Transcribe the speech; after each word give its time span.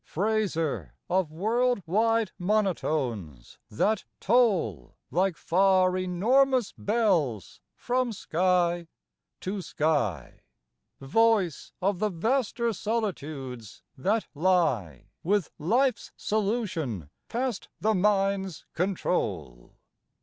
Phraser 0.03 0.93
of 1.11 1.31
world 1.31 1.83
wide 1.85 2.31
monotones 2.39 3.59
that 3.69 4.03
toll 4.19 4.95
Like 5.11 5.37
far 5.37 5.95
enormous 5.95 6.71
bells 6.75 7.61
from 7.75 8.11
sky 8.11 8.87
to 9.41 9.61
sky, 9.61 10.39
Voice 10.99 11.71
of 11.83 11.99
the 11.99 12.09
vaster 12.09 12.73
solitudes 12.73 13.83
that 13.95 14.25
lie 14.33 15.09
With 15.21 15.51
life's 15.59 16.11
solution 16.17 17.11
past 17.29 17.67
the 17.79 17.93
mind's 17.93 18.65
control. 18.73 19.75